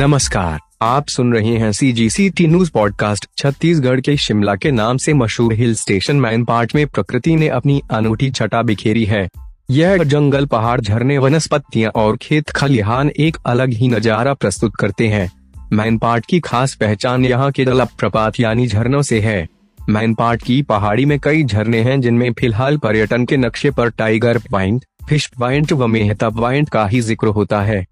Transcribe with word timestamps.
नमस्कार, 0.00 0.58
आप 0.82 1.06
सुन 1.08 1.32
रहे 1.34 1.56
हैं 1.58 1.70
C 1.72 1.90
G 1.92 2.08
C 2.10 2.28
T 2.30 2.46
news 2.46 2.70
podcast 2.70 3.26
Chhattisgarh 3.38 4.00
के 4.00 4.16
शिमला 4.16 4.54
के 4.54 4.70
नाम 4.70 4.96
से 4.96 5.14
मशहूर 5.14 5.52
हिल 5.52 5.74
स्टेशन 5.74 6.16
मैन 6.16 6.44
पार्ट 6.44 6.74
में 6.74 6.86
प्रकृति 6.86 7.34
ने 7.36 7.48
अपनी 7.48 7.80
अनूठी 7.90 8.30
छटा 8.30 8.62
बिखेरी 8.62 9.04
है। 9.04 9.26
यह 9.70 10.04
जंगल 10.04 10.46
पहाड़ 10.46 10.80
झरने 10.80 11.18
वनस्पतियाँ 11.18 11.90
और 11.96 12.16
खेत 12.16 12.50
खलिहान 12.50 13.10
एक 13.10 13.36
अलग 13.46 13.72
ही 13.72 13.88
नज़ारा 13.88 14.34
प्रस्तुत 14.34 14.76
करते 14.76 15.08
हैं। 15.08 15.30
मैन 15.72 15.98
पार्ट 15.98 16.26
की 16.26 16.40
खास 16.40 16.74
पहचान 16.74 17.24
यहाँ 17.24 17.50
के 17.50 17.64
जल 17.64 17.84
प्रपात 17.98 18.40
यानी 18.40 18.66
झरनों 18.66 19.02
से 19.02 19.20
है। 19.20 19.46
मैन 19.78 20.14
पार्ट 20.14 20.42
की 20.42 20.62
पहाड़ी 20.62 21.04
में 21.04 21.18
कई 21.18 21.44
झरने 21.44 21.82
हैं 21.82 22.00
जिनमें 22.00 22.32
फ़िलहाल 22.32 22.76
पर्यटन 22.78 23.24
के 23.24 23.36
नक्शे 23.36 23.70
पर 23.70 23.90
टाइगर 23.90 24.38
पॉइंट 24.50 24.84
फ़िश 25.08 25.30
पॉइंट 25.38 25.72
व 25.72 25.86
मेहता 25.86 26.30
पॉइंट 26.30 26.68
का 26.68 26.86
ही 26.86 27.00
ज़िक्र 27.02 27.26
होता 27.28 27.62
है। 27.62 27.84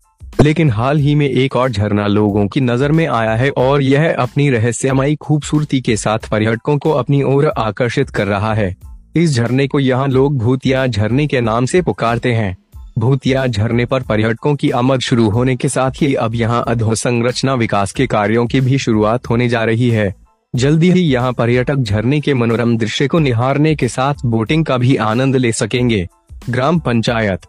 लेकिन 0.46 0.70
हाल 0.70 0.98
ही 0.98 1.14
में 1.14 1.28
एक 1.28 1.56
और 1.56 1.70
झरना 1.70 2.06
लोगों 2.06 2.46
की 2.46 2.60
नज़र 2.60 2.92
में 2.92 3.06
आया 3.06 3.34
है 3.34 3.50
और 3.50 3.82
यह 3.82 4.16
अपनी 4.18 4.50
रहस्यमयी 4.50 5.14
खूबसूरती 5.14 5.80
के 5.80 5.96
साथ 5.96 6.28
पर्यटकों 6.30 6.78
को 6.78 6.90
अपनी 6.90 7.22
ओर 7.22 7.46
आकर्षित 7.46 8.10
कर 8.10 8.26
रहा 8.26 8.54
है। 8.54 8.76
इस 9.16 9.34
झरने 9.34 9.66
को 9.66 9.80
यहाँ 9.80 10.08
लोग 10.08 10.38
भूतिया 10.38 10.86
झरने 10.86 11.26
के 11.26 11.40
नाम 11.40 11.64
से 11.64 11.82
पुकारते 11.82 12.32
हैं। 12.32 12.56
भूतिया 12.98 13.46
झरने 13.46 13.84
पर 13.84 14.02
पर्यटकों 14.02 14.54
की 14.54 14.70
आमद 14.70 15.00
शुरू 15.00 15.28
होने 15.30 15.56
के 15.56 15.68
साथ 15.68 15.90
ही 16.00 16.14
अब 16.14 16.34
यहाँ 16.34 16.64
अधोसंरचना 16.68 17.54
विकास 17.54 17.92
के 17.92 18.06
कार्यों 18.06 18.46
की 18.46 18.60
भी 18.60 18.78
शुरुआत 18.78 19.30
होने 19.30 19.48
जा 19.48 19.64
रही 19.64 19.90
है। 19.90 20.14
जल्दी 20.54 20.90
ही 20.90 21.00
यहाँ 21.00 21.32
पर्यटक 21.32 21.76
झरने 21.76 22.20
के 22.20 22.34
मनोरम 22.34 22.76
दृश्य 22.76 23.08
को 23.08 23.18
निहारने 23.18 23.74
के 23.74 23.88
साथ 23.88 24.14
बोटिंग 24.26 24.64
का 24.64 24.78
भी 24.78 24.96
आनंद 24.96 25.36
ले 25.36 25.52
सकेंगे। 25.52 26.06
ग्राम 26.50 26.78
पंचायत 26.78 27.40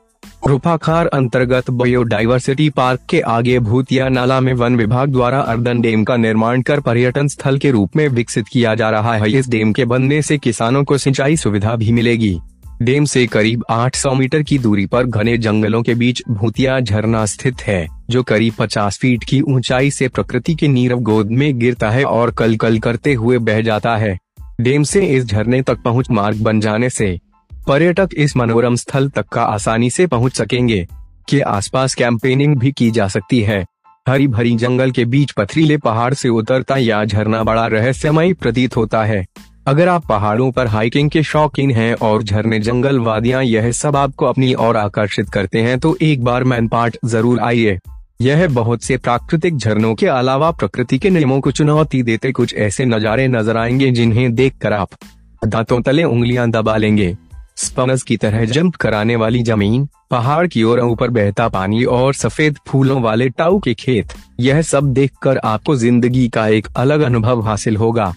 रूपाखार 0.45 1.07
अंतर्गत 1.07 1.69
बायोडाइवर्सिटी 1.69 2.69
पार्क 2.69 2.99
के 3.09 3.19
आगे 3.19 3.59
भूतिया 3.59 4.07
नाला 4.09 4.39
में 4.39 4.53
वन 4.53 4.75
विभाग 4.75 5.09
द्वारा 5.09 5.39
अर्दन 5.39 5.81
डेम 5.81 6.03
का 6.03 6.17
निर्माण 6.17 6.61
कर 6.61 6.79
पर्यटन 6.79 7.27
स्थल 7.27 7.57
के 7.57 7.71
रूप 7.71 7.95
में 7.95 8.07
विकसित 8.07 8.45
किया 8.51 8.75
जा 8.75 8.89
रहा 8.89 9.13
है। 9.13 9.31
इस 9.31 9.49
डेम 9.49 9.73
के 9.73 9.85
बनने 9.85 10.21
से 10.21 10.37
किसानों 10.37 10.83
को 10.83 10.97
सिंचाई 10.97 11.37
सुविधा 11.37 11.75
भी 11.75 11.91
मिलेगी। 11.91 12.39
डेम 12.81 13.05
से 13.05 13.25
करीब 13.27 13.63
800 13.69 14.13
मीटर 14.13 14.43
की 14.43 14.59
दूरी 14.59 14.85
पर 14.85 15.03
घने 15.03 15.37
जंगलों 15.37 15.81
के 15.83 15.95
बीच 15.95 16.21
भूतिया 16.29 16.79
झरना 16.79 17.25
स्थित 17.25 17.61
है, 17.61 17.87
जो 18.09 18.23
करीब 18.23 18.53
50 18.53 18.97
फीट 18.97 19.23
की 19.23 19.41
ऊंचाई 19.41 19.91
से 19.91 20.07
प्रकृति 20.07 20.55
के 20.55 20.67
नीरव 20.67 20.99
गोद 20.99 21.31
में 21.31 21.59
गिरता 21.59 21.89
है 21.89 22.03
और 22.03 22.31
कल 22.31 22.55
कल 22.55 22.79
करते 22.79 23.13
हुए 23.13 23.37
बह 23.37 23.61
जाता 23.61 23.95
है। 23.97 24.17
डेम 24.61 24.83
से 24.83 25.05
इस 25.05 25.25
झरने 25.25 25.61
तक 25.61 25.77
पहुँच 25.85 26.11
मार्ग 26.11 26.41
बन 26.41 26.59
जाने 26.59 26.89
से 26.89 27.19
पर्यटक 27.67 28.09
इस 28.17 28.35
मनोरम 28.37 28.75
स्थल 28.75 29.07
तक 29.09 29.25
का 29.27 29.41
आसानी 29.43 29.89
से 29.89 30.05
पहुँच 30.07 30.35
सकेंगे, 30.35 30.85
के 31.29 31.39
आसपास 31.41 31.95
कैंपेनिंग 31.95 32.55
भी 32.55 32.71
की 32.71 32.89
जा 32.91 33.07
सकती 33.07 33.41
है। 33.41 33.65
हरी 34.07 34.27
भरी 34.27 34.55
जंगल 34.55 34.91
के 34.91 35.05
बीच 35.05 35.31
पथरीले 35.31 35.77
पहाड़ 35.77 36.13
से 36.13 36.29
उतरता 36.29 36.77
या 36.77 37.03
झरना 37.05 37.43
बड़ा 37.43 37.65
रहस्यमय 37.67 38.33
प्रतीत 38.33 38.77
होता 38.77 39.03
है। 39.03 39.25
अगर 39.67 39.87
आप 39.87 40.05
पहाड़ों 40.05 40.51
पर 40.51 40.67
हाइकिंग 40.67 41.09
के 41.09 41.23
शौकीन 41.23 41.71
हैं 41.71 41.93
और 41.95 42.23
झरने, 42.23 42.59
जंगल, 42.59 42.99
वादियाँ 42.99 43.43
यह 43.43 43.71
सब 43.73 43.95
आपको 43.95 44.25
अपनी 44.25 44.53
ओर 44.53 44.77
आकर्षित 44.77 45.29
करते 45.29 45.61
हैं 45.61 45.77
तो 45.79 45.95
एक 46.01 46.23
बार 46.23 46.43
मैन 46.43 46.67
पार्ट 46.67 46.97
ज़रूर 47.05 47.39
आइए। 47.39 47.77
यह 48.21 48.47
बहुत 48.47 48.83
से 48.83 48.97
प्राकृतिक 48.97 49.57
झरनों 49.57 49.93
के 49.95 50.07
अलावा 50.07 50.51
प्रकृति 50.53 50.97
के 50.97 51.09
नियमों 51.09 51.41
को 51.41 51.51
चुनौती 51.51 52.03
देते 52.03 52.31
कुछ 52.31 52.55
ऐसे 52.55 52.85
नजारे 52.85 53.27
नज़र 53.27 53.57
आएँगे 53.57 53.91
जिन्हें 53.91 54.33
देखकर 54.35 54.73
आप 54.73 54.97
दांतों 55.45 55.81
तले 55.81 56.03
उंगलियाँ 56.05 56.49
दबा 56.51 56.77
लेंगे। 56.77 57.15
स्पनस 57.57 58.03
की 58.03 58.17
तरह 58.17 58.45
जंप 58.45 58.75
कराने 58.75 59.15
वाली 59.15 59.41
ज़मीन, 59.43 59.87
पहाड़ 60.11 60.47
की 60.47 60.63
ओर 60.63 60.79
ऊपर 60.79 61.09
बहता 61.09 61.47
पानी 61.47 61.83
और 61.83 62.13
सफ़ेद 62.13 62.57
फूलों 62.67 63.01
वाले 63.01 63.29
टाऊ 63.29 63.59
के 63.59 63.73
खेत। 63.73 64.13
यह 64.39 64.61
सब 64.61 64.93
देखकर 64.93 65.37
आपको 65.37 65.75
ज़िंदगी 65.75 66.27
का 66.27 66.47
एक 66.47 66.67
अलग 66.77 67.01
अनुभव 67.01 67.41
हासिल 67.41 67.77
होगा। 67.77 68.13